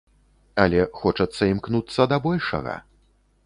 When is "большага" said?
2.27-2.73